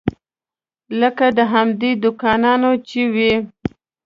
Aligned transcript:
لکه 1.01 1.25
د 1.37 1.39
همدې 1.53 1.91
دوکاندارانو 2.03 2.71
چې 2.87 3.01
وي. 3.13 3.33